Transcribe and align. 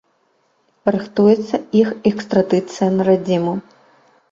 Рыхтуецца 0.95 1.55
іх 1.83 1.93
экстрадыцыя 2.13 2.89
на 2.97 3.09
радзіму. 3.13 3.57